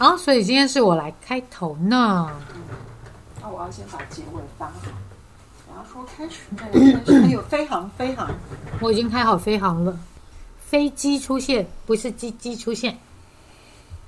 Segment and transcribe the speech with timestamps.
[0.00, 2.30] 好，所以今天是我来开头呢。
[3.42, 4.72] 那我要先把结尾发好。
[5.66, 8.30] 我要说开始，但是还有飞航，飞航。
[8.80, 9.98] 我已经开好飞航了，
[10.60, 12.96] 飞机出现，不是鸡鸡出现。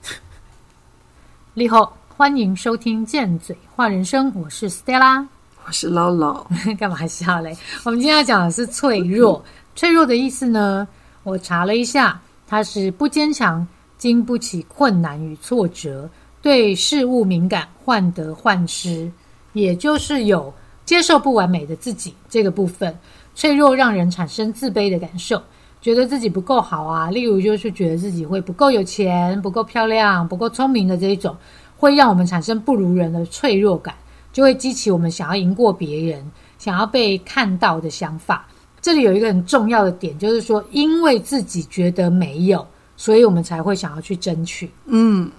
[1.55, 5.27] 你好，欢迎收听《贱嘴话人生》，我是 Stella。
[5.67, 6.47] 我是唠唠，
[6.79, 7.59] 干嘛笑嘞？
[7.83, 9.45] 我们今天要讲的是脆弱。
[9.75, 10.87] 脆弱的意思呢？
[11.25, 13.67] 我查了一下，它是不坚强。
[14.01, 16.09] 经不起困难与挫折，
[16.41, 19.13] 对事物敏感，患得患失，
[19.53, 20.51] 也就是有
[20.87, 22.99] 接受不完美的自己这个部分。
[23.35, 25.43] 脆弱让人产生自卑的感受，
[25.83, 27.11] 觉得自己不够好啊。
[27.11, 31.37] 例如，就是觉得自己会不够有钱、不够漂亮、不够聪明的这一种，
[31.77, 33.95] 会让我们产生不如人的脆弱感，
[34.33, 36.25] 就会激起我们想要赢过别人、
[36.59, 38.49] 想要被看到的想法。
[38.81, 42.67] 这里有一个很重要的点，就是说，因为自己觉得没有。
[43.01, 44.71] 所以我们才会想要去争取。
[44.85, 45.31] 嗯，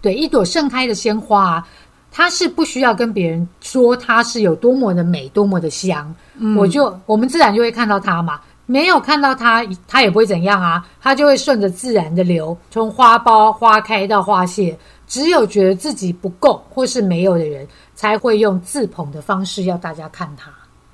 [0.00, 1.68] 对，一朵盛开的鲜花，啊
[2.10, 6.14] 它是不需要跟别人说它是有多么的美、多么的香，
[6.56, 8.40] 我就我们自然就会看到它嘛。
[8.64, 14.74] 没有看到它，它也不会怎样啊，它就会顺着自然的流，从花苞花开到花谢。
[15.06, 20.50] 只有觉得自己不够或是没有的人，才会用自捧的方式要大家看他。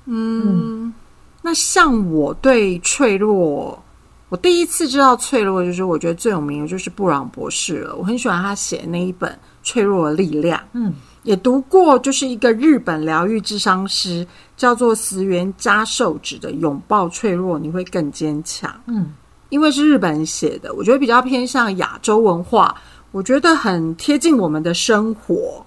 [0.07, 0.93] 嗯，
[1.41, 3.81] 那像我对脆弱。
[4.31, 7.93] 我第一次知道脆弱，就是我觉得最有名的就是布朗博士了。
[7.97, 9.29] 我很喜欢他写的那一本
[9.61, 10.57] 《脆弱的力量》。
[10.71, 10.93] 嗯，
[11.23, 18.71] 也读过，就是一个日本疗愈智商师叫做石原加寿子的《拥抱脆弱，你会更坚强》。
[18.85, 19.13] 嗯，
[19.49, 22.73] 因为是日本人写的，我觉得比较偏向亚洲文化，
[23.11, 25.61] 我觉得很贴近我们的生活。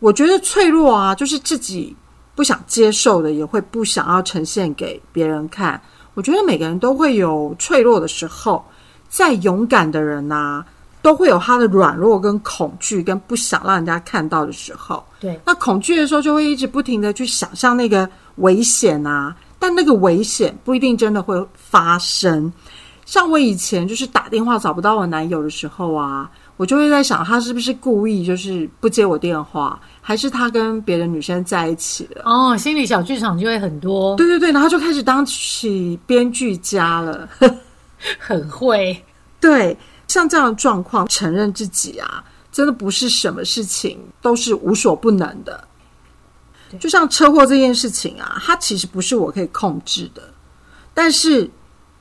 [0.00, 1.94] 我觉得脆弱啊，就是自己
[2.34, 5.80] 不想接受的，也会不想要呈现给别人看。
[6.14, 8.64] 我觉得每个人都会有脆弱的时候，
[9.08, 10.64] 再勇敢的人呐，
[11.02, 15.04] 都会有他的软弱、跟恐惧、跟不想让人家看到的时候。
[15.20, 22.52] 对，那恐惧的时候，就会一直不停的去想象那个危险啊，但那个危险不一定真的会发生。
[23.04, 29.80] 像我以前就是打电话找不到我男友的时候啊，我就会在想，他是不是故意就是不接我电话。
[30.00, 34.14] 还是他跟别的女生在一起了哦，心理小剧场就会很多。
[34.16, 37.26] 对对对，然后就开始当起编剧家了，
[38.20, 39.02] 很会。
[39.40, 39.74] 对，
[40.06, 42.22] 像这样的状况，承认自己啊，
[42.52, 45.66] 真的不是什么事情都是无所不能的。
[46.78, 50.22] 就像车祸这件事情啊，它其实不是我可以控制的，
[50.92, 51.50] 但是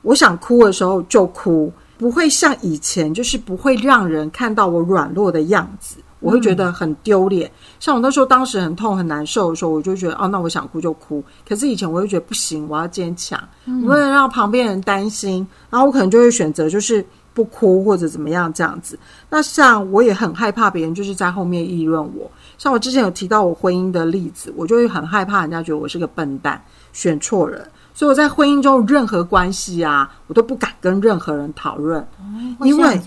[0.02, 1.72] 我想哭的时候就哭，
[2.04, 5.96] 不会像以前，就是不会让人看到我软弱的样子。
[6.20, 7.50] 我会觉得很丢脸，
[7.80, 11.24] 像我那时候当时很痛很难受的时候，我就觉得哦，那我想哭就哭。
[11.48, 15.48] 可是以前我会觉得不行，我要坚强，不能让旁边人担心。
[15.70, 19.00] 然后我可能就会选择就是不哭或者怎么样这样子。
[19.30, 22.30] 那像我也很害怕别人就是在后面议论我。
[22.58, 26.62] 像我之前有提到我婚姻的例子，我就会很害怕人家觉得我是个笨蛋，
[26.92, 27.66] 选错人。
[27.94, 32.06] 所以我在婚姻中任何关系啊，我都不敢跟任何人讨论，
[32.62, 33.00] 因为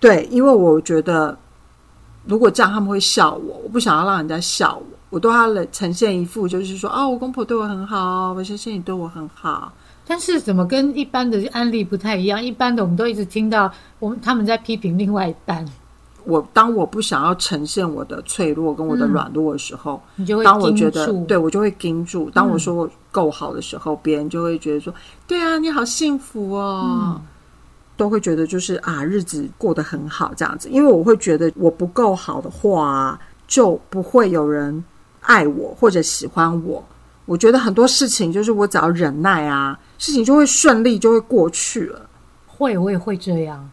[0.00, 1.36] 对，因为我觉得。
[2.26, 3.60] 如果这样，他们会笑我。
[3.62, 9.70] 我不想要让人家笑我，我都要呈现一副就是说，哦，我公婆对我很好，我相信你对我很好。
[10.06, 12.42] 但是怎么跟一般的案例不太一样？
[12.42, 15.62] 一般的我们都一直听到，我们他们在批评另外一半。
[16.24, 22.30] 我当我不想要呈现我的脆弱跟我的软弱的时候，你就会当我觉得对我就会盯住。
[22.30, 24.92] 当我说我够好的时候，别人就会觉得说，
[25.26, 27.20] 对啊，你好幸福哦。
[27.96, 34.84] 都会觉得就是啊，日子过得很好这样子，因为我会觉得我不够好的话，就不会有人
[35.20, 36.84] 爱我或者喜欢我。
[37.24, 42.00] 我觉得很多事情就是我只要忍耐啊，事情就会顺利，就会过去了。
[42.48, 43.70] 会，我也会这样。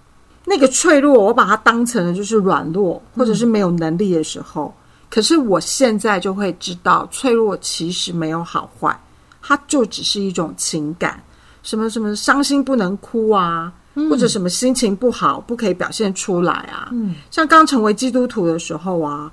[0.51, 4.73] 那个脆弱，我把它当成了就是软弱，或者是没有能力的时候。
[5.09, 8.99] 可是我现在就会知道，脆弱其实没有好坏，
[9.41, 11.23] 它就只是一种情感。
[11.63, 13.71] 什么什么伤心不能哭啊。
[14.09, 16.87] 或者什么心情不好不可以表现出来啊？
[16.93, 19.29] 嗯，像刚成为基督徒的时候啊，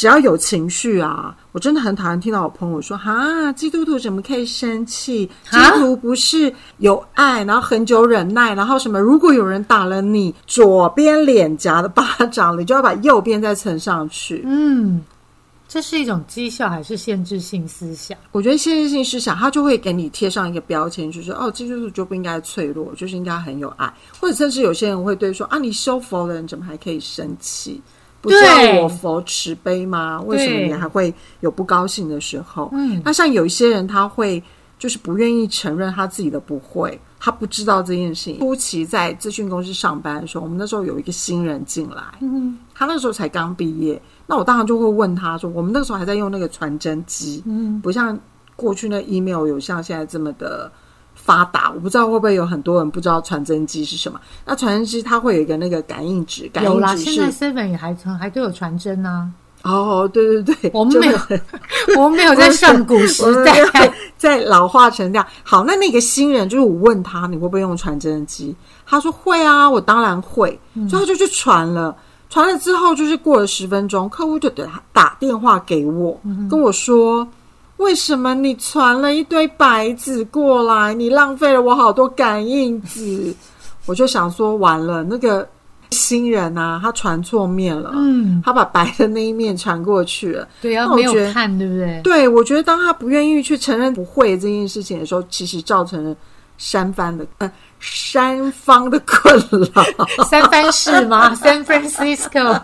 [0.00, 5.26] 只要有情绪啊，我真的很讨厌听到我朋友说：“哈，基督徒怎么可以生气？
[5.50, 8.98] 基督徒不是有爱，然后很久忍耐，然后什么？
[8.98, 12.02] 如果有人打了你左边脸颊的巴
[12.32, 15.02] 掌，你就要把右边再蹭上去。”嗯。
[15.68, 18.16] 这是一种讥笑还是限制性思想？
[18.32, 27.82] 我觉得限制性思想，它就会给你贴上一个标签，就是哦，基督徒就不应该脆弱，就是应该很有爱，或者甚至有些人会对说啊，你修佛的人怎么还可以生气？
[28.20, 30.20] 不知道我佛慈悲吗？
[30.26, 32.68] 为什么你还会有不高兴的时候？
[32.72, 34.42] 嗯，那像有一些人，他会
[34.78, 38.38] 就是不愿意承认他自己的不会，他不知道这件事情。
[38.38, 48.18] 初期在咨询公司上班的时候，我们那时候有一个新人进来，嗯他那时候才刚毕业，那我当然就会问他说，我们那个时候还在用那个传真机，嗯，不像
[48.56, 50.70] 过去那 email 有像现在这么的
[51.22, 51.70] 发达。
[51.74, 54.20] 我不知道会不会有很多人不知道传真机是什么。
[54.44, 59.28] 那传真机它会有一个那个感应纸，感有啦，应纸现在 Seven 也还还都有传真啊。
[59.62, 61.18] 哦，对对对，我们没有
[61.98, 63.62] 我们没有在上古时代，
[64.16, 65.26] 在老化成这样。
[65.42, 68.56] 好，那那个新人就是我问他你会不会用传真机，
[68.86, 70.58] 他说会啊，我当然会，
[70.88, 71.94] 所以他就去传了。
[72.30, 76.18] 传了之后，就是过了十分钟，客户就打打电话给我，
[76.48, 77.28] 跟我说。
[77.80, 80.94] 为什么你传了一堆白纸过来？
[80.94, 83.34] 你浪费了我好多感应纸。
[83.86, 85.48] 我就想说，完了，那个
[85.90, 90.46] 新人啊，他传错面了，嗯，他把白的那一面传过去了。
[90.60, 92.00] 对，要没有看，对不对？
[92.04, 96.14] 对，我觉得当他不愿意去承认不会这件事情的时候，其实造成了
[96.58, 97.50] 三番的呃
[97.80, 99.34] 三方的困
[99.74, 99.82] 扰。
[100.28, 101.34] 三藩市吗？
[101.42, 102.60] San Francisco，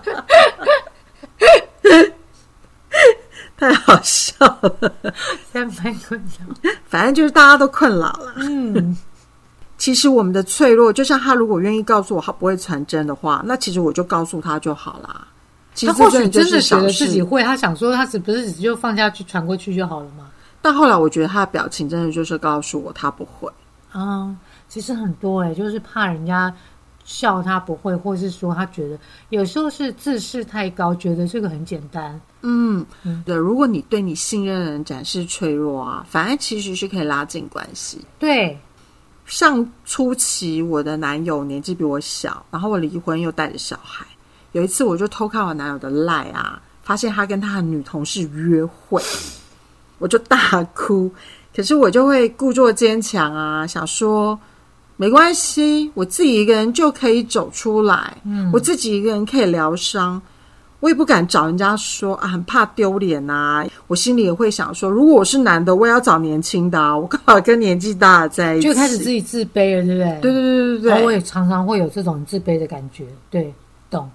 [3.56, 4.92] 太好笑了，
[5.52, 6.70] 三分困扰。
[6.86, 8.34] 反正就是大家都困扰了。
[8.36, 8.96] 嗯，
[9.78, 15.26] 其实我们的脆弱，就像他如果愿意告诉我他不会传真的话，那其实我就告诉他就好啦。
[15.74, 20.26] 其实他或许真的觉得自己事，会，他想说他只不是只就放下去传过去就好了嘛。
[20.62, 23.50] 但后来我觉得他的表情真的就是告诉我他不会。
[23.92, 24.34] 啊，
[24.68, 26.52] 其实很多哎、就是怕人家
[27.06, 28.98] 笑他不会，或是说他觉得
[29.30, 32.20] 有时候是自视太高，觉得这个很简单。
[32.42, 38.04] 嗯嗯，对，如果你对你信任的人展示脆弱啊，反而其实是可以拉近关系。
[38.18, 38.58] 对，
[39.24, 44.04] 上初期，我的男友年纪比我小，然后我离婚又带着小孩。
[44.52, 49.00] 有一次，我就偷看我男友的赖啊，发现他跟他的女同事约会，
[49.98, 51.10] 我就大哭。
[51.54, 54.38] 可是我就会故作坚强啊，想说
[54.96, 60.20] 没关系，我自己一个人就可以走出来，嗯，我自己一个人可以疗伤。
[60.80, 63.64] 我也不敢找人家说啊，很怕丢脸啊。
[63.86, 68.68] 我心里也会想说，如果我是男的，我也要找年轻的啊，我干嘛跟年纪大的在一起？
[68.68, 70.20] 就开始自己自卑了，对不对？
[70.20, 70.90] 对对对对对。
[70.90, 73.52] 然后我也常常会有这种自卑的感觉，对，
[73.90, 74.08] 懂。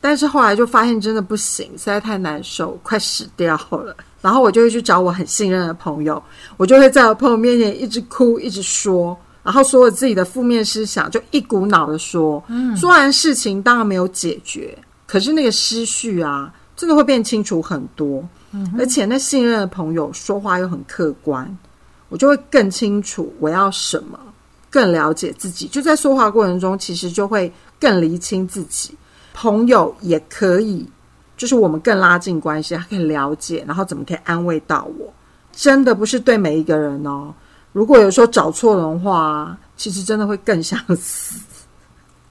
[0.00, 3.94] 但是后来就发现真的不行，实在太难受，快死掉了。
[4.22, 6.20] 然后我就会去找我很信任的朋友，
[6.56, 9.16] 我就会在我朋友面前一直哭，一直说，
[9.48, 12.44] 然后所有自己的负面思想就一股脑的说。
[12.48, 18.22] 嗯，说完事情当然没有解决，可是那个思绪啊，真的会变清楚很多。
[18.50, 21.58] 嗯，而且那信任的朋友说话又很客观，
[22.10, 24.20] 我就会更清楚我要什么，
[24.68, 25.66] 更了解自己。
[25.66, 28.94] 就在说话过程中，其实就会更厘清自己。
[29.32, 30.86] 朋友也可以，
[31.38, 35.10] 就是我们更拉近关系，他可以了解，然后怎么可以安慰到我。
[35.52, 37.32] 真的不是对每一个人哦。
[37.78, 41.38] 如果有时候找错人的话，其实真的会更想死。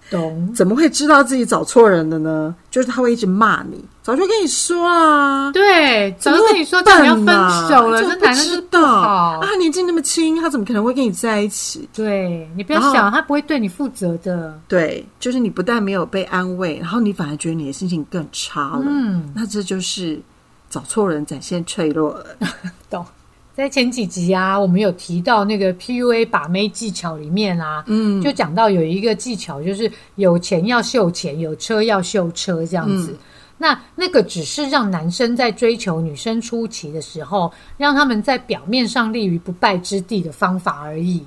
[0.10, 2.54] 懂，怎么会知道自己找错人的呢？
[2.70, 5.50] 就是他会一直骂你，早就跟你说啦。
[5.54, 9.40] 对，早就跟你说怎么叫你要分手了，就不这男的不知道好啊，。
[9.42, 11.88] 他年纪那么轻，他怎么可能会跟你在一起？
[11.94, 14.60] 对你不要想，他不会对你负责的。
[14.68, 18.84] 对，就是你不但没有被安慰，然后你反而觉得你的心情更差了。
[18.86, 20.22] 嗯，那这就是
[20.70, 22.26] 找错人，展现脆弱了。
[22.90, 23.06] 懂。
[23.58, 33.14] 在前几集啊，我们有提到那个 PUA 把妹技巧里面啊，嗯，就讲到有一个技巧，就是有钱要秀钱，有车要秀车这样子。
[33.14, 33.18] 嗯
[33.60, 41.26] 那那个只是让男生在追求女生初期的时候，让他们在表面上立于不败之地的方法而已。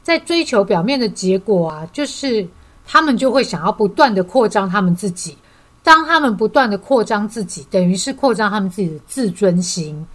[0.00, 2.46] 在追求表面的结果啊，就是
[2.84, 5.36] 他们就会想要不断的扩张他们自己。
[5.82, 10.06] 当他们不断的扩张自己，等于是扩张他们自己的自尊心，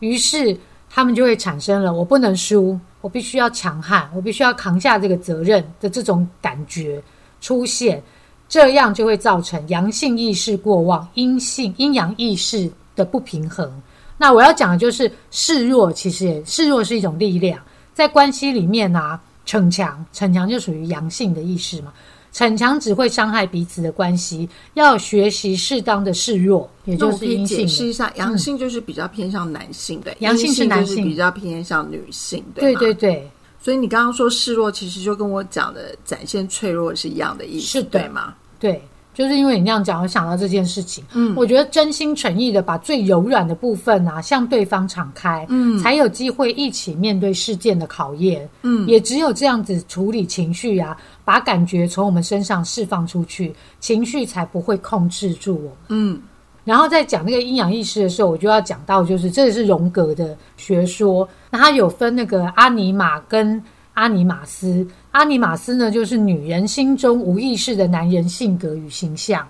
[0.00, 0.54] 于是
[0.90, 7.02] 他们就会产生了我不能输，我必须要强悍，我必须要扛下这个责任的这种感觉
[7.40, 8.02] 出现，
[8.48, 13.70] 这样就会造成阳性意识过旺，阴性阴阳意识的不平衡。
[14.16, 17.60] 那我要讲的就是示弱，其实示弱是一种力量，
[17.94, 21.92] 在关系里面啊，逞强，逞强就属于阳性的意识嘛。
[22.32, 27.58] 逞强只会伤害彼此的关系，要学习适当的示弱，也就是阴性。
[27.58, 33.30] 解释一下，阳性就是比较偏向男性的，阳性是男性比较偏向女性，对吗对对，
[33.60, 38.34] 所以你刚刚说示弱，其实就跟我讲的展现脆弱是一样的意思，是对吗？
[38.60, 38.82] 对，
[39.18, 41.02] 就是因为你那样讲，我想到这件事情。
[41.12, 48.48] 嗯我觉得真心诚意的把最柔软的部分啊，向对方敞开，嗯才有机会一起面对事件的考验。
[48.62, 55.72] 嗯也只有这样子处理情绪啊，把感觉从我们身上释放出去，情绪才不会控制住我们。
[55.88, 56.22] 嗯
[56.62, 63.60] 然后在讲那个阴阳意识的时候，我就要讲到，就是这是荣格的学说，那他有分那个阿尼玛跟
[63.98, 64.86] 阿尼玛斯。
[65.10, 69.44] 阿尼玛斯呢，就是女人心中无意识的男人性格与形象，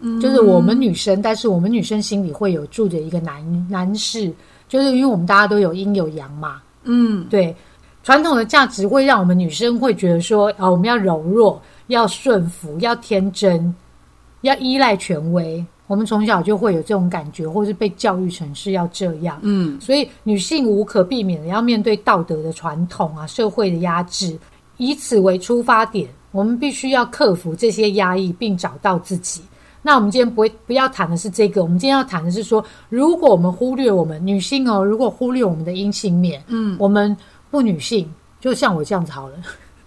[0.00, 4.32] 嗯，就是我们女生，但是我们女生心里会有住着一个男男士，
[4.68, 7.54] 就是因为我们大家都有阴有阳嘛，嗯，对，
[8.02, 13.72] 传统的价值会让我们女生会觉得说，啊，我们要柔弱，要顺服，要天真，
[14.40, 15.64] 要依赖权威。
[15.86, 24.36] 我们从小就会有这种感觉，或是被教育成是要这样，嗯，所以女性无可避免的要面对道德的传统啊，社会的压制，
[24.78, 29.40] 以此为出发点，我们必须要克服这些压抑，并找到自己。
[29.80, 37.16] 那我们今天不会不要谈的是这个，我们今天要谈的是说，如果我们忽略我们女性哦，如果忽略我们的阴性面，嗯，我们
[37.48, 39.36] 不女性，就像我这样子好了。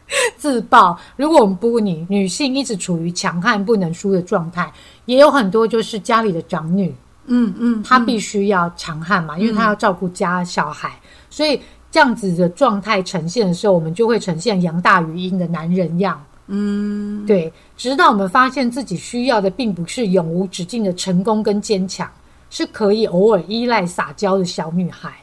[0.38, 4.72] 自爆，如果我们不女女性一直处于强悍不能输的状态，
[5.06, 6.94] 也有很多就是家里的长女，
[7.28, 11.00] 嗯嗯，她必须要强悍嘛，因为她要照顾家小孩，
[11.30, 11.62] 所以
[11.92, 16.20] 这样子的状态呈现的时候，我们就会呈现阳大于阴的男人样。
[16.48, 22.10] 嗯，对，直到我们发现自己需要的并不是永无止境的成功跟坚强，
[22.50, 25.14] 是可以偶尔依赖撒娇的小女孩，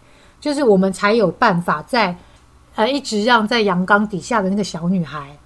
[0.40, 2.16] 就是我们才有办法在。
[2.76, 5.36] 呃，一直让在阳刚底下的那个小女孩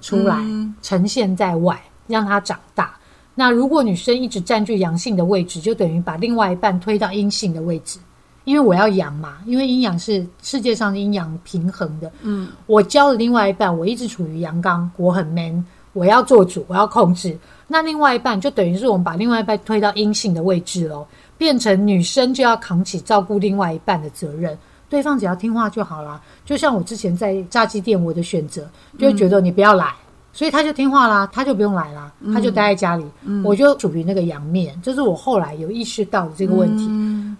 [0.00, 0.36] 出来，
[0.82, 2.94] 呈现在外，让她长大。
[3.34, 7.98] 那如果女生一直占据阳性的位置，就等于把另外一半推到阴性的位置。
[8.44, 12.10] 因为我要阳嘛，因为阴阳是世界上阴阳平衡的。
[12.22, 17.38] 嗯，我教了另外一半，我一直处于阳刚，我很 man，我要做主，我要控制。
[17.66, 24.58] 那另外一半就等于是我们把另外一半推到阴性的位置喽，变成女生就要扛起照顾另外一半的责任。
[24.88, 26.20] 对方只要听话就好啦。
[26.44, 28.68] 就像我之前在炸鸡店，我的选择
[28.98, 29.92] 就会觉得你不要来，
[30.32, 33.04] 所以他就听话啦，他就不用来啦，他就待在家里，
[33.44, 36.88] 我就属于那个阳面，这是我后来有意识到的这个问题。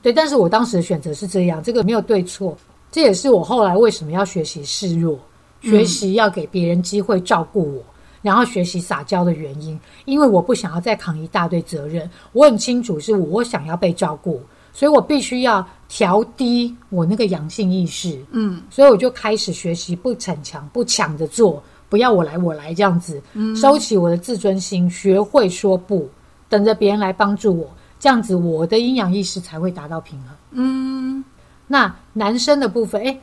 [0.03, 2.57] 对，但是我当时的选择是这样，这个没有对错，
[2.91, 5.19] 这也是我后来为什么要学习示弱，
[5.63, 7.83] 学习要给别人机会照顾我，
[8.21, 14.41] 然后学习撒娇的原因，因为我不想要再扛一大堆责任，我很清楚是我想要被照顾。
[14.71, 26.07] 所以我必须要调低我那个阳性意识，嗯，所以我就开始学习不逞强、不抢着做，不要我来我来这样子，嗯收起我的自尊心，学会说不，
[26.47, 30.29] 等着别人来帮助我，这样子我的阴阳意识才会达到平衡。
[30.51, 31.25] 嗯，
[31.67, 33.19] 那男生的部分，哎，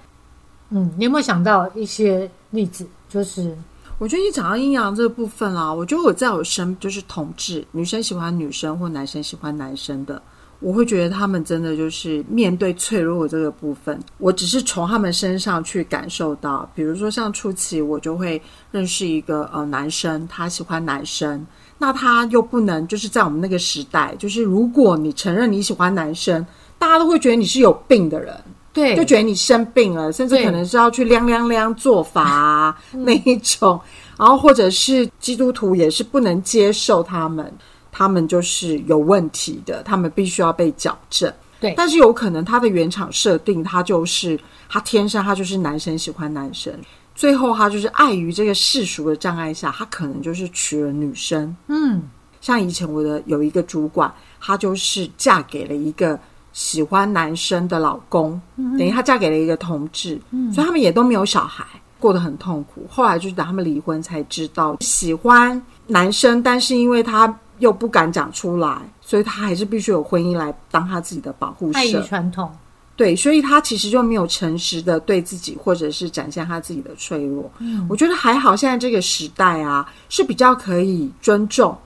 [0.72, 2.88] 嗯，你有没有想到一些例子？
[3.07, 3.55] 就是
[4.00, 10.19] 我觉得你讲到阴阳这个部分啦，我觉得我在我身就是同志，女生喜欢女生或男生喜欢男生的。
[10.59, 21.45] 我会觉得他们真的就是面对脆弱这个部分，我只是从他们身上去感受到，比如说像初期我就会认识一个呃男生，他喜欢男生，
[21.77, 26.43] 那他又不能就是在我们那个时代，就是如果你承认你喜欢男生，
[26.79, 28.35] 大家都会觉得你是有病的人，
[28.74, 33.79] 对，就觉得你生病了，甚至可能是要去量量量做法啊 那一种，
[34.17, 37.53] 然后或者是基督徒也是不能接受他们。
[37.98, 41.32] 他们就是有问题的，他们必须要被矫正。
[41.62, 44.38] 对，但是有可能他的原厂设定，他就是
[44.68, 46.74] 他天生他就是男生喜欢男生，
[47.16, 51.56] 最后他就是碍于这个世俗的障碍下，他可能就是娶了女生。
[51.68, 52.04] 嗯，
[52.42, 56.20] 像以前我的有一个主管，她就是嫁给了一个
[56.52, 60.20] 喜欢男生的老公，等于她嫁给了一个同志，
[60.54, 61.66] 所以他们也都没有小孩，
[62.02, 62.86] 过得很痛苦。
[62.90, 67.34] 后来就是等他们离婚才知道喜欢男生，但是因为他。
[67.59, 71.79] 又不敢讲出来，所以他还是必须有婚姻来当他自己的保护色。
[71.79, 72.51] 爱传统，
[72.95, 77.50] 对，所以他其实就没有诚实的对自己，或者是展现他自己的脆弱。
[77.59, 81.77] 嗯，我觉得还好，现在这个时代啊，是比较可以尊重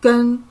[0.00, 0.42] 跟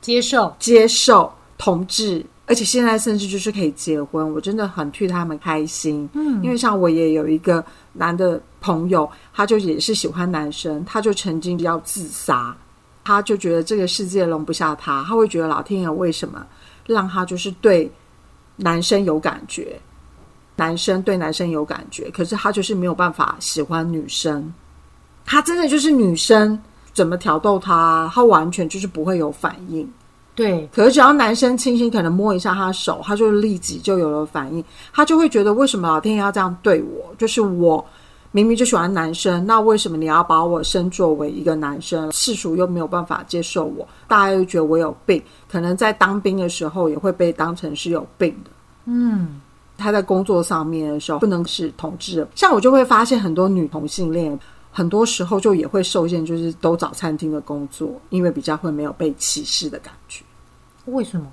[0.00, 4.32] 接受接受同志，而且现在甚至就是可以结婚。
[4.34, 6.08] 我真的很替他们开心。
[6.14, 12.54] 嗯，因为像我也有一个男的朋友，他就也是喜欢男生，他就曾经要自杀。
[13.04, 16.44] 他就觉得这个世界容不下他，他会觉得老天爷为什么
[16.86, 17.90] 让他就是对
[18.56, 19.78] 男生有感觉，
[20.56, 24.52] 男生对男生有感觉，可是他就是没有办法喜欢女生。
[25.26, 26.58] 他真的就是女生
[26.92, 29.88] 怎么挑逗他，他完全就是不会有反应。
[30.34, 34.64] 对，可是只要男生轻轻可能摸一下他的手，他就立即就有了反应。
[34.92, 37.14] 他就会觉得为什么老天爷要这样对我？
[37.18, 37.84] 就是我。
[38.34, 42.10] 明明就喜欢男生，那为什么你要把我升作为一个男生？
[42.10, 48.50] 世俗又没有办法接受我，大家又觉得我有病，可能在当兵的时候也会被当成是有病的。
[48.86, 49.40] 嗯，
[49.78, 54.36] 他在工作上面的时候不能是同志，像我就会发现很多女同性恋，
[54.72, 60.24] 很多时候就也会受限，就是都找餐厅的工作，因为比较会没有被歧视的感觉。
[60.86, 61.28] 为什么？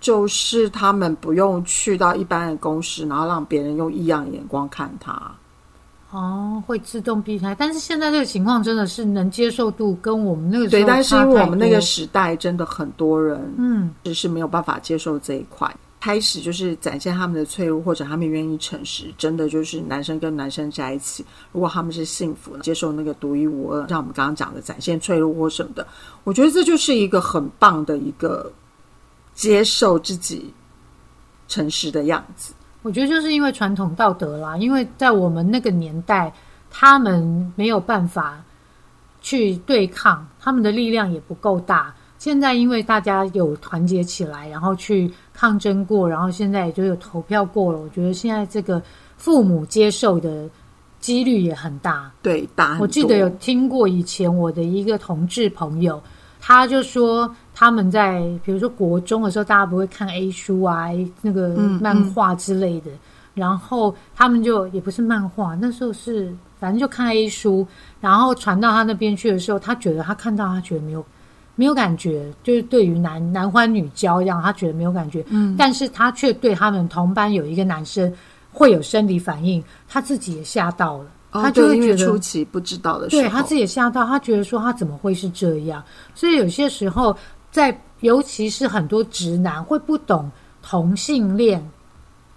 [0.00, 5.32] 就是他们不用去到一般的公司，然后让别人用异样的眼光看他。
[6.12, 7.54] 哦，会自动避开。
[7.54, 25.86] 但是现在这个情况真的是能接受度跟我们那个时对，候但是因为我们那个时代真的很多人嗯只是没有办法接受这一块，开始就是展现他们的脆弱，或者他们愿意诚实，真的就是男生跟男生在一起，如果他们是幸福，接受那个独一无二，像我们刚刚讲的展现脆弱或什么的，
[26.24, 28.52] 我觉得这就是一个很棒的一个
[29.34, 30.52] 接受自己
[31.48, 32.52] 诚实的样子。
[32.82, 36.32] 我觉得就是因为传统道德啦，因为在我们那个年代，
[36.70, 38.42] 他们没有办法
[39.20, 41.94] 去对抗，他们的力量也不够大。
[42.18, 47.80] 现在因为大家有团结起来，然后去抗争过，然后现在也就有投票过了。
[47.80, 48.80] 我觉得现在这个
[49.16, 50.48] 父母接受的
[51.00, 52.10] 几率也很大。
[52.22, 56.00] 对，大我记得有听过以前我的一个同志朋友，
[56.44, 60.88] 他就说他们在比如说国中的时候，大家不会看 A 书啊、
[61.20, 62.90] 那个嗯漫画之类的，
[63.32, 67.64] 然后他们就也不是漫画，那时候是反正就看 A 书，
[68.00, 71.06] 然后传到他那边去的时候，他觉得他看到他觉得没有
[71.54, 78.12] 没有感觉，就是对于男男欢女交一样，他觉得没有感觉，嗯，但是他却对他们同班有一个男生
[78.50, 81.06] 会有生理反应，他自己也吓到了。
[81.32, 85.82] 哦他就会觉得初期不知道的时候，对他自己也吓到，他觉得说他怎么会是这样？
[86.14, 87.16] 所以有些时候，
[87.50, 90.30] 在尤其是很多直男会不懂
[90.62, 91.66] 同性恋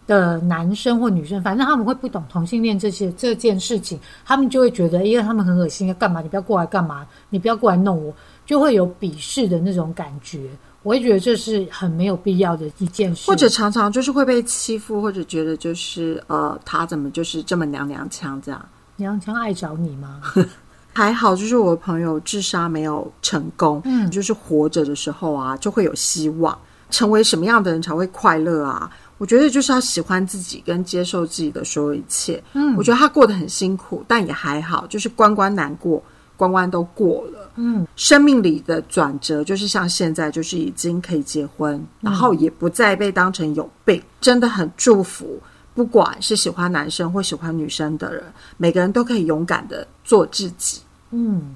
[0.07, 6.21] 的男生或女生，反正他们会不懂同性恋这些这件事情，他们就会觉得，因为他们很恶心，要干嘛？
[6.21, 7.05] 你不要过来干嘛？
[7.29, 8.13] 你不要过来弄我，
[8.45, 10.49] 就会有鄙视的那种感觉。
[10.83, 18.63] 我会觉得这是很没有必要的一件事，或者常常就是会被欺负，或者觉得就是呃，他怎么就是这么娘娘腔这样。
[18.97, 20.21] 娘腔爱找你吗？
[20.93, 26.57] 还好，就是我的朋友自杀没有成功，嗯就是活着的时候啊，就会有希望。
[26.89, 28.89] 成为什么样的人才会快乐啊？
[29.17, 32.41] 我觉得就是要喜欢自己，跟接受自己的所有一切。
[32.53, 36.01] 嗯我觉得他过得很辛苦，但也还好，就是关关难过，
[36.37, 37.49] 关关都过了。
[37.55, 45.41] 嗯，生命里的转折，就是像现在，就是已经可以结婚，然后也不再被当成有病，真的很祝福。
[45.75, 48.23] 不管是喜欢男生或喜欢女生的人，
[48.57, 50.81] 每个人都可以勇敢的做自己。
[51.11, 51.55] 嗯，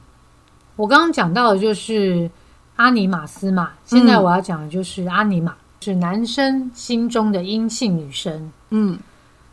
[0.76, 2.30] 我刚刚讲到的就是
[2.76, 8.52] 阿尼玛斯嘛，现在嗯我要讲的就是阿尼玛，是男生心中的阴性女生。
[8.70, 9.00] 嗯，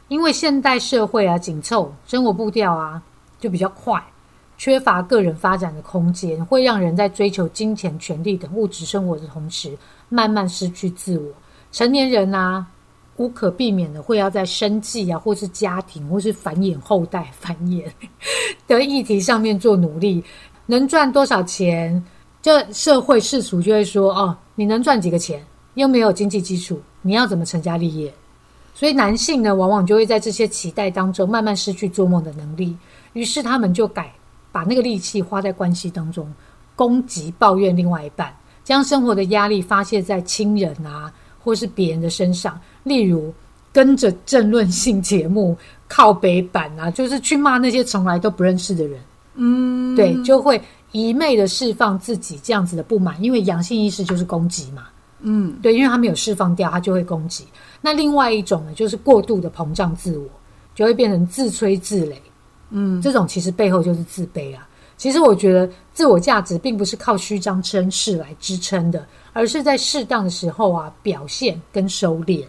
[0.09, 3.01] 因为现代社会啊紧凑，生活步调啊
[3.39, 4.03] 就比较快，
[4.59, 9.77] 缺乏个人发展的空间，会让人在追求金钱、权力等物质生活的同时，
[10.09, 11.33] 慢慢失去自我。
[11.73, 12.67] 成年人啊，
[13.17, 17.85] 无可避免的会要在生计啊，或是家庭，或是繁衍后代、繁衍
[18.67, 20.23] 的议题上面做努力。
[20.67, 22.03] 能赚多少钱，
[22.43, 28.13] 这社会世俗就会说：哦，你能赚几个钱，又没有经济基础，你要怎么成家立业？
[28.75, 32.77] 所以男性呢，往往就会在这些期待当中慢慢失去做梦的能力，
[33.15, 34.13] 于是他们就改
[34.53, 36.31] 把那个力气花在关系当中，
[36.75, 41.11] 攻击、抱怨另外一半，将生活的压力发泄在亲人啊，
[41.43, 43.35] 或是别人的身上，例如
[43.73, 49.01] 跟着政论性节目靠北版啊，就是去骂那些从来都不认识的人。
[49.35, 54.85] 嗯，对，就会一昧的释放自己这样子的不满，因为阳性意识就是攻击嘛。
[55.21, 57.45] 嗯，对，因为他没有释放掉，他就会攻击。
[57.81, 60.29] 那另外一种呢，就是过度的膨胀自我，
[60.73, 62.15] 就会变成自吹自擂。
[62.71, 64.69] 嗯，这种其实背后就是自卑啊。
[64.97, 72.43] 其实我觉得自我价值并不是靠虚张声势来支撑的，而是在适当的时候啊表现跟收敛。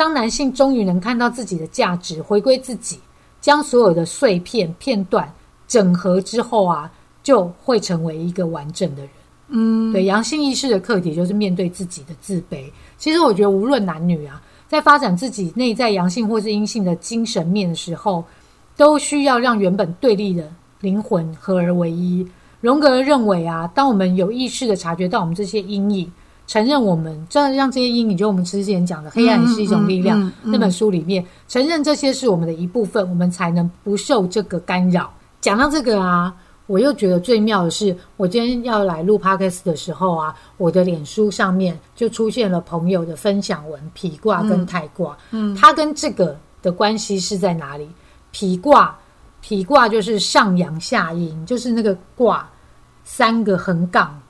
[0.00, 2.98] 当男性终于能看到自己的价值，回归自己，
[3.38, 5.30] 将所有的碎片片段
[5.68, 6.90] 整合之后啊，
[7.22, 9.10] 就会成为一个完整的人。
[9.48, 12.64] 嗯，对，阳性意识的课题就是面对自己的自卑。
[12.96, 18.24] 其实我觉得无论男女啊，在发展自己内在阳性或是阴性的精神面的时候，
[18.78, 22.26] 都需要让原本对立的灵魂合而为一。
[22.62, 26.10] 荣格认为啊，当我们有意识的察觉到我们这些阴影，
[26.50, 35.08] 承认我们这样让这些阴影，就我们之前讲的黑暗是一种力量、那本书里面，承认这些是我们的一部分，我们才能不受这个干扰。
[35.40, 36.34] 讲到这个啊，
[36.66, 45.16] 我又觉得最妙的是，我今天要来录 podcast 的时候啊，我的脸书上面就出现了朋友的分享文，皮卦跟太卦。
[45.30, 47.88] 嗯，它跟这个的关系是在哪里？
[48.32, 48.98] 皮卦，
[49.40, 52.50] 皮卦就是上阳下阴，就是那个卦
[53.04, 54.20] 三个横杠，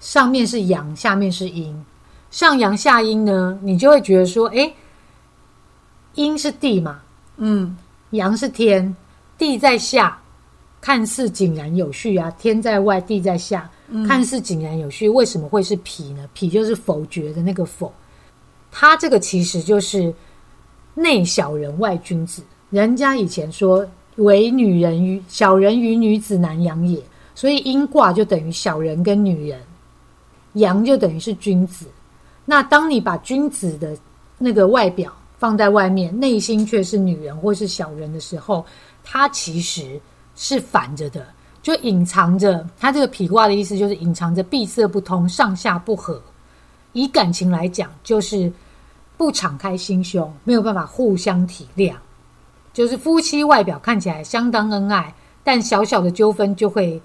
[0.00, 1.84] 上面是阳，下面是阴。
[2.30, 4.74] 上阳下阴呢，你就会觉得说，诶，
[6.14, 7.00] 阴是地嘛，
[7.36, 7.76] 嗯，
[8.10, 8.94] 阳是天，
[9.38, 10.18] 地在下，
[10.80, 13.70] 看似井然有序啊，天在外，地在下，
[14.06, 16.28] 看似井然有序，为什么会是否呢？
[16.34, 17.92] 否就是否决的那个否，
[18.70, 20.12] 它这个其实就是
[20.94, 22.42] 内小人外君子。
[22.70, 27.00] 人家以前说为女人与小人与女子难养也，
[27.34, 29.60] 所以阴卦就等于小人跟女人，
[30.54, 31.86] 阳就等于是君子。
[32.44, 33.96] 那当你把君子的
[34.38, 38.64] 那个外表放在外面，内心却是女人或是小人的时候，
[39.02, 40.00] 它其实
[40.36, 41.26] 是反着的，
[41.62, 42.66] 就隐藏着。
[42.78, 46.20] 它这个痞卦的意思就是隐藏着闭塞不通、上下不和。
[46.92, 48.52] 以感情来讲，就是
[49.16, 51.94] 不敞开心胸，没有办法互相体谅。
[52.72, 57.00] 就是夫妻外表看起来相当恩爱，但小小的纠纷就会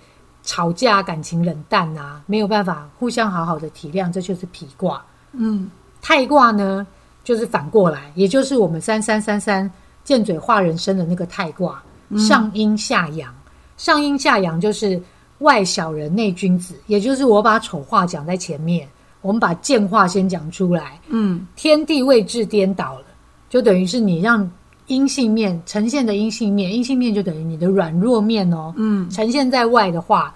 [0.50, 5.00] 吵架，感情冷淡啊，没有办法互相好好的体谅，这就是脾卦。
[5.34, 5.70] 嗯，
[6.02, 6.88] 太卦呢，
[7.24, 9.72] 就是反过来，也就是我们三三三三
[10.04, 11.84] 见嘴话人生的那个太卦，
[12.18, 13.32] 上阴下阳，
[13.78, 15.00] 上阴下阳就是
[15.38, 18.90] 外小人内君子，也就是我把丑话讲在前面，
[19.22, 23.06] 我们把贱话先讲出来，嗯，天地位置颠倒了，
[23.52, 24.50] 就等于是你让。
[24.90, 28.74] 阴性面呈现的阴性面，阴性面就等于你的软弱面哦。
[28.76, 30.34] 嗯，呈现在外的话，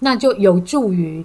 [0.00, 1.24] 那就有助于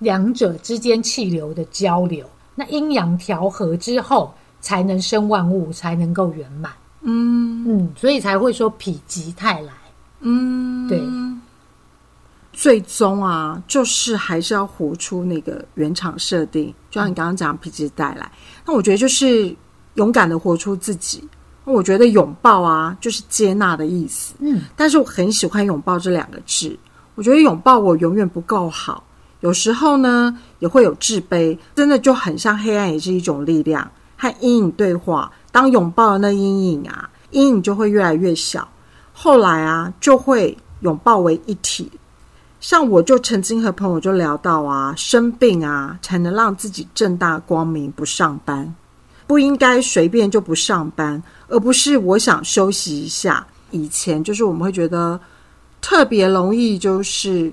[0.00, 2.28] 两者之间气流的交流。
[2.56, 6.72] 那阴阳调和之后，才能生万物，才能够圆满。
[7.02, 9.72] 嗯嗯，所以才会说否极泰来。
[10.20, 11.00] 嗯，对。
[12.52, 18.30] 最终啊，就是还是要活出那个原厂设定，就像你刚刚讲否极泰来。
[18.64, 19.54] 那我觉得就是
[19.94, 21.28] 勇敢的活出自己。
[21.64, 24.34] 我觉得拥抱啊，就是接纳的意思。
[24.38, 26.78] 嗯，但是我很喜欢拥抱这两个字。
[27.14, 29.04] 我觉得拥抱我永远不够好，
[29.40, 35.30] 有时候呢也会有自卑，真的就很像黑暗也是一种力量和阴影对话。
[35.52, 38.66] 当拥抱了那阴影啊，阴影就会越来越小，
[39.12, 39.92] 后来啊。
[40.00, 41.90] 就会拥抱为一体。
[42.60, 45.98] 像我就曾经和朋友就聊到啊，生病啊。
[46.02, 48.74] 才能让自己正大光明不上班。
[49.26, 53.46] 不应该随便就不上班，而不是我想休息一下。
[53.70, 55.18] 以前就是我们会觉得
[55.86, 57.52] 特别容易，就是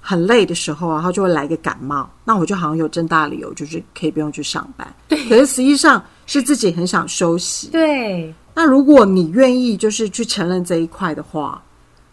[0.00, 4.94] 很累的时候，然后就会来个感冒，那我就好像有正大理由，就是可以不用去上班。
[5.08, 7.70] 对，可是实际上是自己很想休息。
[7.70, 11.60] 对，那如果你愿意就是去承认这一块的话，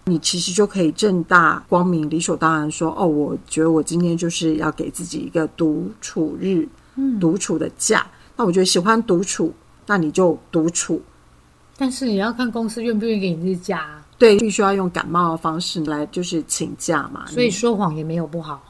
[0.05, 8.03] 你其实就可以正大光明、理所当然说：“哦，我觉得我今天就是要给自己一个独处日，嗯，独处的假。”
[8.35, 9.53] 那我觉得喜欢独处，
[9.85, 10.99] 那你就独处。
[11.77, 14.00] 但是你要看公司愿不愿意给你日假。
[14.21, 17.25] 对，必须要用感冒的方式来就是请假嘛。
[17.27, 18.61] 所以说谎也没有不好，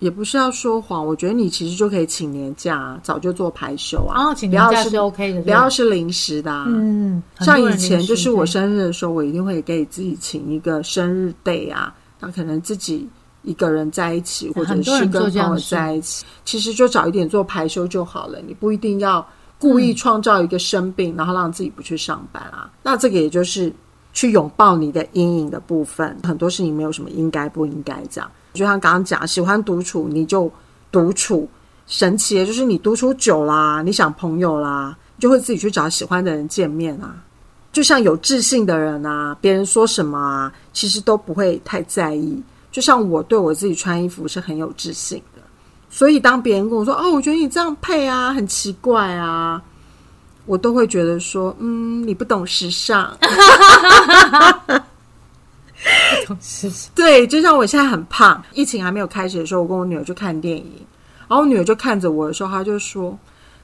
[0.00, 1.06] 也不是要说谎。
[1.06, 4.24] 我觉得你其实就可以请年假，早就做排休啊。
[4.24, 6.64] 哦，请年假是 OK 的，不要是临时的。
[6.66, 11.94] 嗯，像以前就是我生日的时候，我一定会给自己请一个生日 day 啊。
[12.18, 13.08] 那可能自己。
[13.44, 18.38] 一个人在一起，或者是跟朋友在一起，其实就早一点做排休就好了。
[18.46, 19.26] 你不一定要
[19.58, 22.70] 故意创造一个生病，然后让自己不去上班啊。
[22.84, 23.72] 那这个也就是
[24.12, 26.16] 去拥抱你的阴影的部分。
[26.22, 28.30] 很多事情没有什么应该不应该这样。
[28.54, 30.50] 就像刚刚讲，喜欢独处你就
[30.90, 31.48] 独处。
[31.86, 37.14] 神奇的就是你独处久啦，你想朋友啦，就会自己去找喜欢的人见面啊。
[37.72, 42.40] 就像有自信的人啊，别人说什么啊，其实都不会太在意。
[42.70, 45.42] 就像我对我自己穿衣服是很有自信的，
[45.90, 49.60] 所以当别人跟我说：“哦，我觉得你这样配啊，很奇怪啊”，
[50.46, 53.16] 我都会觉得说：“嗯，你不懂时尚。”
[56.20, 56.90] 不懂时尚。
[56.94, 60.72] 对，就像我现在很胖，疫情还没有开始的时候，我跟我女儿去看电影，
[61.28, 63.18] 然后我女儿就看着我的时候，她就说：“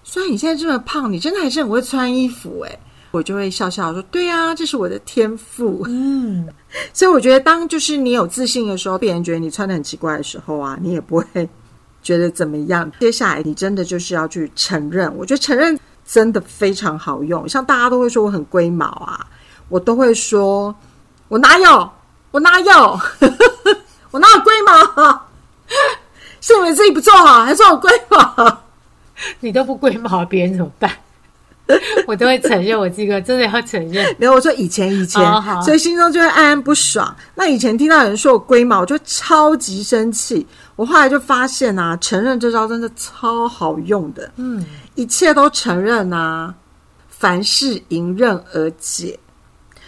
[0.05, 2.79] 虽然你现在这么胖，你真的还是很会穿衣服。”哎。
[3.11, 6.47] 我就会笑笑说：“对呀，这是我的天赋。”嗯，
[6.93, 11.49] 所以我觉得，当就是你有自信的时候，别人觉得你穿的很奇怪的时候啊，你也不会
[12.03, 12.93] 觉得怎么样。
[13.01, 15.11] 接下来，你真的就是要去承认。
[15.17, 15.79] 我觉得承认
[16.11, 17.47] 真的非常好用。
[17.47, 19.27] 像大家都会说我很龟毛啊，
[19.69, 20.75] 我都会说
[21.29, 21.91] ：“我哪有？
[22.31, 23.01] 我哪有？
[24.11, 25.27] 我哪有龟毛？
[26.41, 28.59] 是你们自己不做好，还说我龟毛？
[29.41, 30.91] 你都不龟毛，别人怎么办？”
[32.07, 34.05] 我都会承认，我这个真的要承认。
[34.19, 35.23] 没有，我说以前以前，
[35.63, 37.15] 所以心中就会暗暗不爽。
[37.35, 40.47] 那以前听到有人说我龟毛，我就超级生气。
[40.77, 44.31] 我后来就发现啊，承认这招真的超好用的。
[44.37, 46.55] 嗯，一切都承认啊，
[47.09, 49.19] 凡事迎刃而解。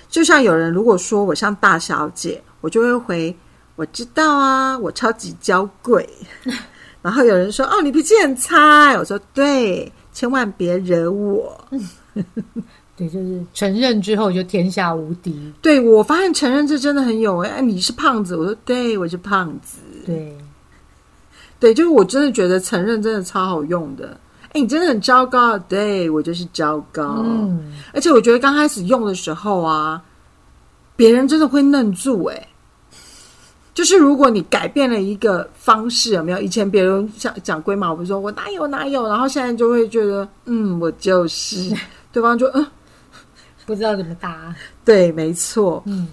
[0.09, 3.37] 就像有人如果说我像大小姐，我就会回
[3.77, 6.07] 我知道啊，我超级娇贵。
[7.01, 9.91] 然后有人说哦，你脾气很差，我说对。
[10.21, 11.59] 千万别惹我！
[12.95, 15.51] 对，就是承认之后就天下无敌。
[15.63, 19.79] 对我发现承认这真的很有哎，你是胖子，我说对，我是胖子。
[20.05, 20.37] 对，
[21.59, 24.15] 对，就是我真的觉得承认真的超好用的。
[24.53, 27.23] 哎，你真的很糟糕，对我就是糟糕。
[27.25, 30.03] 嗯，而且我觉得刚开始用的时候啊，
[30.97, 32.49] 别人真的会愣住哎、
[33.73, 36.41] 就是如果你改变了一个方式，有没有？
[36.41, 41.75] 以前别人讲讲龟毛，我说我哪有哪有，然后现在就会觉得，嗯，我就是，
[42.13, 42.67] 对方就嗯，
[43.67, 44.55] 不知道怎么答。
[44.85, 46.09] 对，没错，嗯，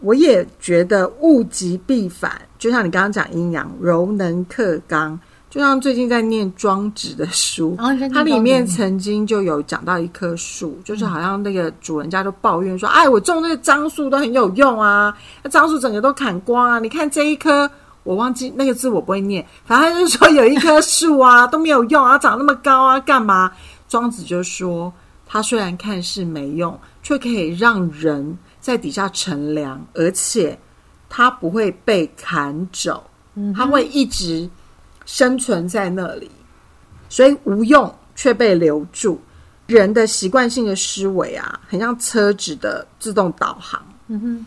[0.00, 5.18] 我也觉得物极必反，就像你刚刚讲阴阳，柔能克刚，
[5.52, 7.76] 就像最近在念庄子的书，
[8.10, 16.78] 它里面曾经就有讲到一棵树，就是好像那个主人家就抱怨说：“哎，我种那个樟树都很有用啊，那樟树整个都砍光啊！
[16.78, 17.70] 你看这一棵，
[18.02, 23.52] 我忘记那个字我不会念，反正就是说有一棵树啊都没有用啊，长那么高啊，干嘛？”
[23.90, 24.90] 庄子就说
[25.28, 30.58] ：“它虽然看似没用，却可以让人在底下乘凉，而且
[31.10, 34.48] 它不会被砍走，嗯它会一直
[35.12, 36.30] 生存在那里。”
[37.10, 39.20] 所以无用却被留住。
[39.66, 43.82] 人的习惯性的思维啊，很像车子的自动导航。
[44.08, 44.46] 嗯哼，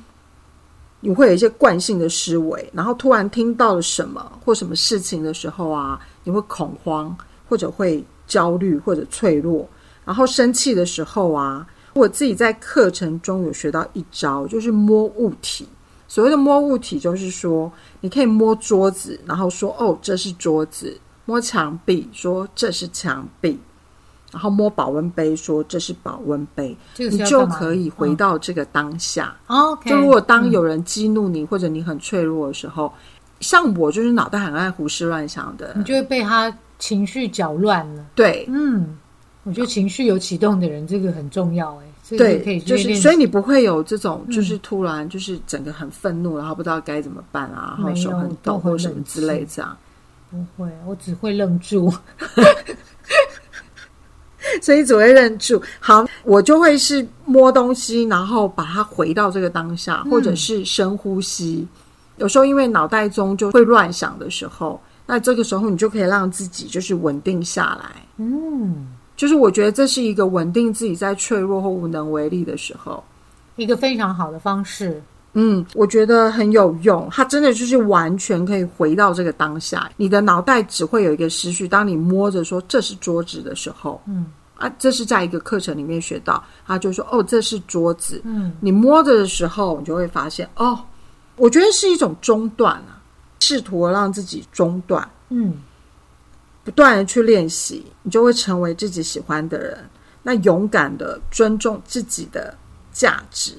[0.99, 7.15] 你会有一些惯性的思维，然后突然听到了什么或什么事情的时候啊，你会恐慌，
[7.47, 9.67] 或者会焦虑，或者脆弱。
[10.03, 15.67] 然后生气的时候啊，我自己在课程中有学到一招，就是摸物体。
[16.15, 23.57] 所谓的摸物体，就是说你可以摸桌子，然后说哦这是桌子；摸墙壁，说这是墙壁；
[24.31, 26.73] 然后摸保温杯，说这是保温杯。
[26.95, 29.35] 你就可以回到这个当下。
[29.47, 29.89] 哦 OK。
[29.89, 32.93] 就如果当有人激怒你，或者你很脆弱的时候，
[33.41, 38.05] 像我就是脑袋很爱胡思乱想的你，就会被他情绪搅乱了。
[38.15, 38.97] 对嗯，
[39.43, 49.77] 我觉得情绪有启动的人，这个很重要哎，这对，以就是所以你不会有这种，嗯就是突然就是整个很愤怒，然后不知道该怎么办啊，然后手很抖或什么之类静这样。
[50.29, 51.91] 不会，我只会愣住。
[54.61, 55.59] 所以只会忍住。
[55.79, 61.67] 好，我就会是摸东西，然后把它回到这个当下，嗯或者是深呼吸。
[62.17, 68.03] 有时候因为脑袋中就会乱想的时候，那这个时候你就可以让自己就是稳定下来。
[68.17, 73.03] 嗯，就是我觉得这是一个稳定自己在脆弱或无能为力的时候。
[73.55, 75.01] 一个非常好的方式。
[75.37, 79.91] 嗯，我觉得很有用，它真的就是完全可以回到这个当下。
[79.97, 88.21] 你的脑袋只会有一个思绪，当你摸着说这是桌子的时候，嗯啊，这是在一个课程里面学到，他就说哦，这是桌子。
[88.23, 90.79] 嗯，你摸着的时候，你就会发现哦，
[91.35, 93.03] 我觉得是一种中断啊，
[93.41, 95.55] 试图让自己中断，嗯，
[96.65, 99.77] 不断的去练习，你就会成为自己喜欢的人。
[100.23, 102.57] 那勇敢的尊重自己的
[102.91, 103.53] 价值。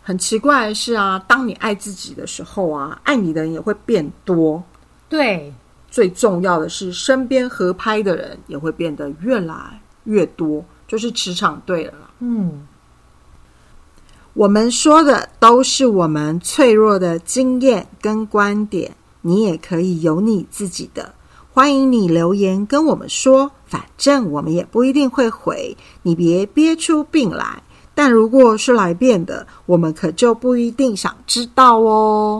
[0.00, 4.62] 很奇怪的是啊，当你爱自己的时候啊，爱你的人也会变多。
[5.08, 5.52] 对，
[5.90, 11.94] 最重要的是，身边合拍的人也会变得越来越多，就是磁场对了。
[12.20, 12.64] 嗯，
[14.34, 21.15] 我们说的都是我们脆弱的经验跟观点，你也可以有你自己的。
[21.56, 27.62] 欢迎你留言跟我们说，反正我们也不一定会回，你别憋出病来。
[27.94, 32.34] 但如果是来变的，我们可就不一定想知道哦。